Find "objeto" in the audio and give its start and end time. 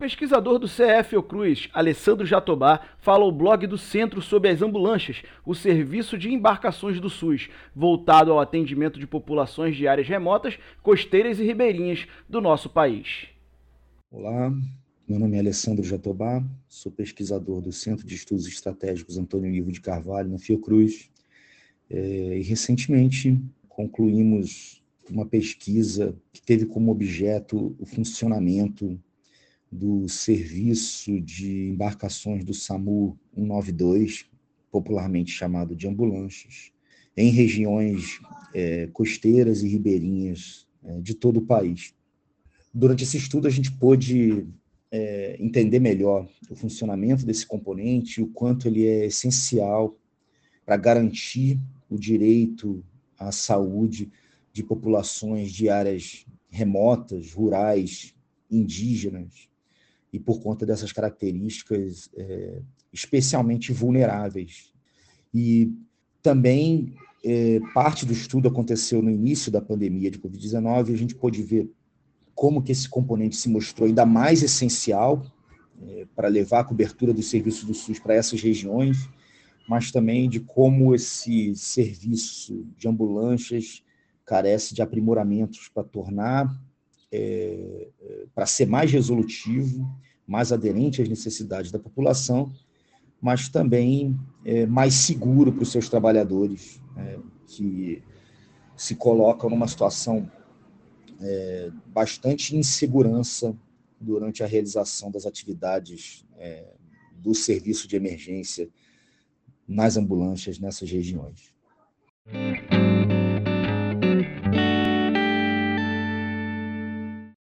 26.90-27.76